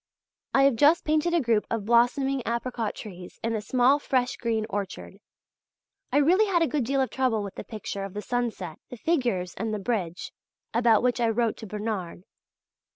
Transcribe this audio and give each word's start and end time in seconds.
I 0.55 0.63
have 0.63 0.77
just 0.77 1.05
painted 1.05 1.35
a 1.35 1.39
group 1.39 1.67
of 1.69 1.85
blossoming 1.85 2.41
apricot 2.43 2.95
trees 2.95 3.39
in 3.43 3.53
a 3.53 3.61
small 3.61 3.99
fresh 3.99 4.35
green 4.35 4.65
orchard. 4.67 5.19
I 6.11 6.17
really 6.17 6.47
had 6.47 6.63
a 6.63 6.67
good 6.67 6.83
deal 6.85 7.01
of 7.01 7.11
trouble 7.11 7.43
with 7.43 7.53
the 7.53 7.63
picture 7.63 8.03
of 8.03 8.15
the 8.15 8.21
sunset, 8.23 8.79
the 8.89 8.97
figures 8.97 9.53
and 9.53 9.75
the 9.75 9.79
bridge, 9.79 10.33
about 10.73 11.03
which 11.03 11.21
I 11.21 11.29
wrote 11.29 11.55
to 11.57 11.67
Bernard. 11.67 12.23